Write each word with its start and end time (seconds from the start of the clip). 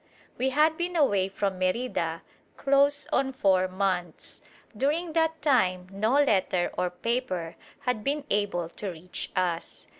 We 0.39 0.49
had 0.49 0.77
been 0.77 0.95
away 0.95 1.29
from 1.29 1.59
Merida 1.59 2.23
close 2.57 3.05
on 3.13 3.33
four 3.33 3.67
months. 3.67 4.41
During 4.75 5.13
that 5.13 5.43
time 5.43 5.89
no 5.91 6.13
letter 6.13 6.71
or 6.75 6.89
paper 6.89 7.55
had 7.81 8.03
been 8.03 8.23
able 8.31 8.67
to 8.67 8.89
reach 8.89 9.31
us. 9.35 9.85